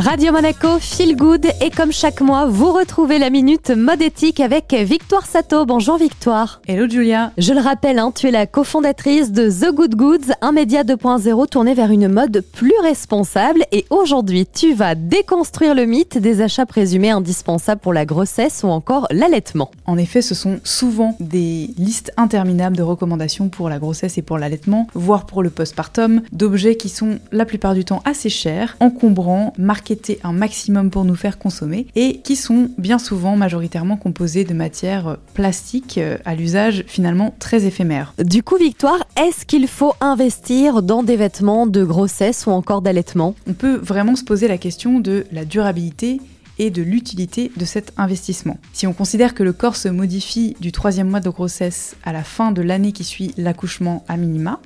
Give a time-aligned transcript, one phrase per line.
[0.00, 4.72] Radio Monaco, Feel Good et comme chaque mois, vous retrouvez la minute mode éthique avec
[4.72, 5.66] Victoire Sato.
[5.66, 6.62] Bonjour Victoire.
[6.68, 7.32] Hello Julia.
[7.36, 11.48] Je le rappelle, hein, tu es la cofondatrice de The Good Goods, un média 2.0
[11.48, 16.64] tourné vers une mode plus responsable et aujourd'hui, tu vas déconstruire le mythe des achats
[16.64, 19.72] présumés indispensables pour la grossesse ou encore l'allaitement.
[19.84, 24.38] En effet, ce sont souvent des listes interminables de recommandations pour la grossesse et pour
[24.38, 29.52] l'allaitement, voire pour le postpartum, d'objets qui sont la plupart du temps assez chers, encombrants,
[29.88, 34.52] marketés un maximum pour nous faire consommer et qui sont bien souvent majoritairement composés de
[34.52, 38.14] matières plastiques euh, à l'usage finalement très éphémère.
[38.18, 43.34] Du coup, Victoire, est-ce qu'il faut investir dans des vêtements de grossesse ou encore d'allaitement?
[43.48, 46.20] On peut vraiment se poser la question de la durabilité
[46.58, 48.58] et de l'utilité de cet investissement.
[48.72, 52.22] Si on considère que le corps se modifie du troisième mois de grossesse à la
[52.22, 54.60] fin de l'année qui suit l'accouchement à minima,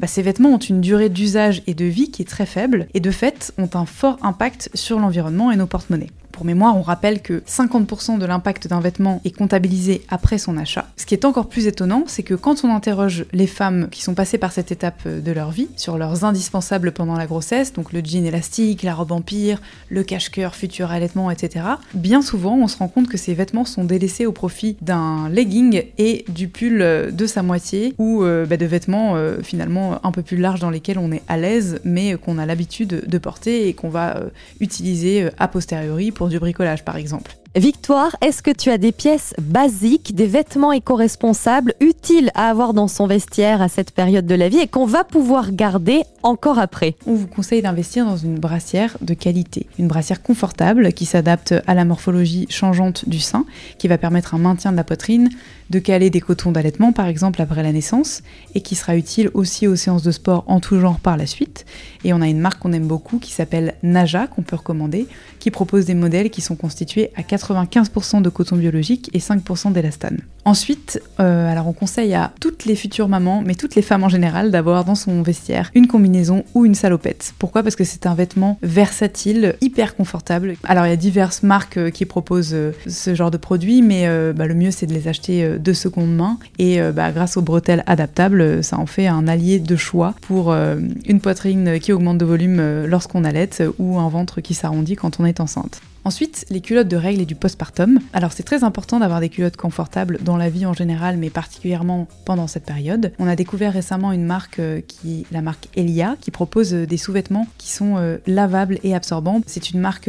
[0.00, 3.00] bah ces vêtements ont une durée d'usage et de vie qui est très faible et
[3.00, 6.10] de fait ont un fort impact sur l'environnement et nos porte-monnaies.
[6.38, 10.86] Pour mémoire, on rappelle que 50% de l'impact d'un vêtement est comptabilisé après son achat.
[10.96, 14.14] Ce qui est encore plus étonnant, c'est que quand on interroge les femmes qui sont
[14.14, 18.02] passées par cette étape de leur vie, sur leurs indispensables pendant la grossesse, donc le
[18.04, 22.86] jean élastique, la robe empire, le cache-cœur, futur allaitement, etc., bien souvent on se rend
[22.86, 27.42] compte que ces vêtements sont délaissés au profit d'un legging et du pull de sa
[27.42, 31.10] moitié, ou euh, bah, de vêtements euh, finalement un peu plus larges dans lesquels on
[31.10, 34.28] est à l'aise, mais qu'on a l'habitude de porter et qu'on va euh,
[34.60, 37.32] utiliser a posteriori pour du bricolage par exemple.
[37.58, 42.86] Victoire, est-ce que tu as des pièces basiques, des vêtements éco-responsables utiles à avoir dans
[42.86, 46.94] son vestiaire à cette période de la vie et qu'on va pouvoir garder encore après?
[47.04, 51.74] On vous conseille d'investir dans une brassière de qualité, une brassière confortable qui s'adapte à
[51.74, 53.44] la morphologie changeante du sein,
[53.78, 55.28] qui va permettre un maintien de la poitrine,
[55.70, 58.22] de caler des cotons d'allaitement par exemple après la naissance
[58.54, 61.66] et qui sera utile aussi aux séances de sport en tout genre par la suite.
[62.04, 65.08] Et on a une marque qu'on aime beaucoup qui s'appelle Naja qu'on peut recommander,
[65.40, 67.22] qui propose des modèles qui sont constitués à
[67.54, 70.18] 95% de coton biologique et 5% d'élastane.
[70.44, 74.08] Ensuite, euh, alors on conseille à toutes les futures mamans, mais toutes les femmes en
[74.08, 77.34] général, d'avoir dans son vestiaire une combinaison ou une salopette.
[77.38, 77.62] Pourquoi?
[77.62, 80.54] Parce que c'est un vêtement versatile, hyper confortable.
[80.64, 84.08] Alors il y a diverses marques euh, qui proposent euh, ce genre de produits, mais
[84.32, 86.38] bah, le mieux c'est de les acheter de seconde main.
[86.58, 91.20] Et bah, grâce aux bretelles adaptables, ça en fait un allié de choix pour une
[91.20, 95.40] poitrine qui augmente de volume lorsqu'on allait ou un ventre qui s'arrondit quand on est
[95.40, 95.80] enceinte.
[96.08, 98.00] Ensuite, les culottes de règles et du postpartum.
[98.14, 102.08] Alors c'est très important d'avoir des culottes confortables dans la vie en général, mais particulièrement
[102.24, 103.12] pendant cette période.
[103.18, 106.96] On a découvert récemment une marque euh, qui, la marque Elia, qui propose euh, des
[106.96, 109.42] sous-vêtements qui sont euh, lavables et absorbants.
[109.44, 110.08] C'est une marque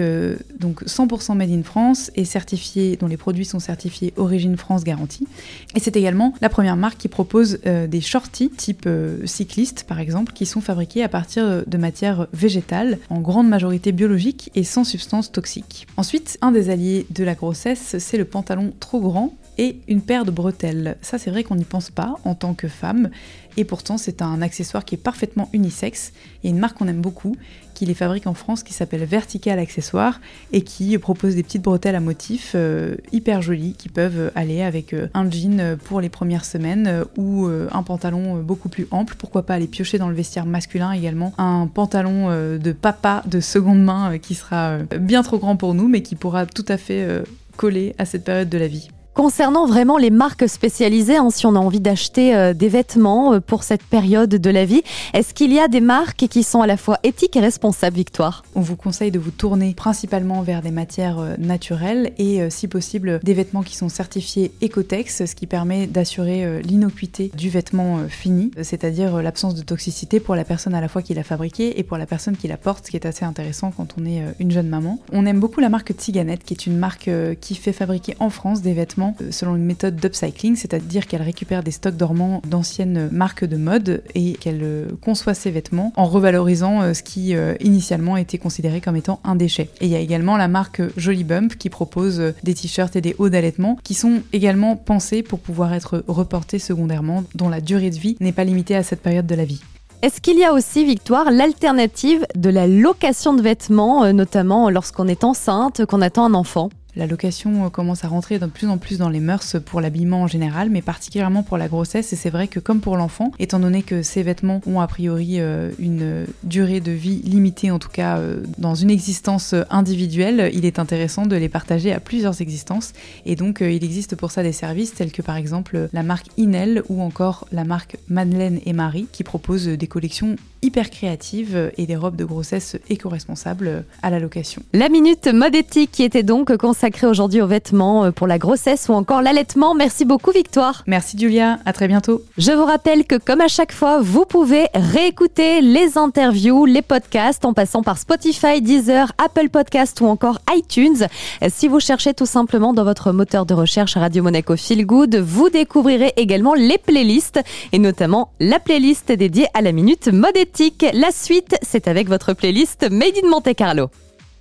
[0.57, 5.27] donc 100% made in France et certifiée, dont les produits sont certifiés Origine France garantie.
[5.75, 8.87] Et c'est également la première marque qui propose des shorties type
[9.25, 14.49] cycliste par exemple, qui sont fabriqués à partir de matières végétales, en grande majorité biologiques
[14.55, 15.87] et sans substances toxiques.
[15.97, 20.23] Ensuite, un des alliés de la grossesse, c'est le pantalon trop grand et une paire
[20.23, 20.97] de bretelles.
[21.01, 23.09] Ça, c'est vrai qu'on n'y pense pas en tant que femme,
[23.57, 26.13] et pourtant, c'est un accessoire qui est parfaitement unisexe.
[26.43, 27.35] Il y a une marque qu'on aime beaucoup,
[27.73, 30.19] qui les fabrique en France, qui s'appelle Vertical Accessoires,
[30.51, 34.93] et qui propose des petites bretelles à motifs euh, hyper jolies, qui peuvent aller avec
[34.93, 39.15] euh, un jean pour les premières semaines, euh, ou un pantalon beaucoup plus ample.
[39.17, 43.83] Pourquoi pas aller piocher dans le vestiaire masculin également, un pantalon de papa de seconde
[43.83, 47.23] main qui sera bien trop grand pour nous, mais qui pourra tout à fait
[47.57, 48.89] coller à cette période de la vie.
[49.13, 53.39] Concernant vraiment les marques spécialisées, hein, si on a envie d'acheter euh, des vêtements euh,
[53.39, 54.83] pour cette période de la vie,
[55.13, 58.45] est-ce qu'il y a des marques qui sont à la fois éthiques et responsables, Victoire?
[58.55, 63.19] On vous conseille de vous tourner principalement vers des matières euh, naturelles et, si possible,
[63.23, 69.21] des vêtements qui sont certifiés Ecotex, ce qui permet d'assurer l'innocuité du vêtement fini, c'est-à-dire
[69.21, 72.05] l'absence de toxicité pour la personne à la fois qui l'a fabriqué et pour la
[72.05, 74.99] personne qui la porte, ce qui est assez intéressant quand on est une jeune maman.
[75.11, 77.09] On aime beaucoup la marque Tiganet, qui est une marque
[77.41, 81.63] qui fait fabriquer en France des vêtements euh, selon une méthode d'upcycling, c'est-à-dire qu'elle récupère
[81.63, 86.81] des stocks dormants d'anciennes marques de mode et qu'elle euh, conçoit ses vêtements en revalorisant
[86.81, 89.69] euh, ce qui initialement était considéré comme étant un déchet.
[89.81, 93.15] Et il y a également la marque Jolly Bump qui propose des t-shirts et des
[93.17, 97.97] hauts d'allaitement qui sont également pensés pour pouvoir être reportés secondairement, dont la durée de
[97.97, 99.61] vie n'est pas limitée à cette période de la vie.
[100.01, 105.23] Est-ce qu'il y a aussi, Victoire, l'alternative de la location de vêtements, notamment lorsqu'on est
[105.23, 106.69] enceinte, qu'on attend un enfant?
[106.95, 110.23] La location euh, commence à rentrer de plus en plus dans les mœurs pour l'habillement
[110.23, 112.11] en général, mais particulièrement pour la grossesse.
[112.13, 115.39] Et c'est vrai que comme pour l'enfant, étant donné que ces vêtements ont a priori
[115.39, 120.65] euh, une durée de vie limitée, en tout cas euh, dans une existence individuelle, il
[120.65, 122.93] est intéressant de les partager à plusieurs existences.
[123.25, 126.83] Et donc il existe pour ça des services tels que par exemple la marque Inel
[126.89, 131.95] ou encore la marque Madeleine et Marie qui proposent des collections hyper créatives et des
[131.95, 134.61] robes de grossesse éco-responsables à la location.
[134.73, 138.89] La minute mode éthique qui était donc consacrée aujourd'hui aux vêtements euh, pour la grossesse
[138.89, 139.73] ou encore l'allaitement.
[139.73, 140.83] Merci beaucoup Victoire.
[140.87, 142.21] Merci Julia, à très bientôt.
[142.37, 147.45] Je vous rappelle que comme à chaque fois, vous pouvez réécouter les interviews, les podcasts
[147.45, 151.07] en passant par Spotify, Deezer, Apple Podcast ou encore iTunes.
[151.49, 155.49] Si vous cherchez tout simplement dans votre moteur de recherche Radio Monaco Feel Good, vous
[155.49, 157.39] découvrirez également les playlists
[157.71, 160.48] et notamment la playlist dédiée à la minute mode éthique.
[160.93, 163.89] La suite, c'est avec votre playlist Made in Monte Carlo.